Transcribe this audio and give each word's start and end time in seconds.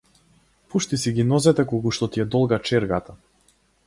Пушти 0.73 0.97
си 1.01 1.11
ги 1.17 1.25
нозете 1.33 1.65
колку 1.73 1.91
што 1.97 2.09
ти 2.15 2.23
е 2.23 2.25
долга 2.37 2.59
чергата. 2.71 3.17